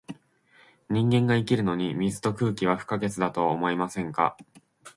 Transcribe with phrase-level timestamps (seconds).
[0.89, 4.35] 人間が生きるのに、水と空気は不可欠だとは思いませんか？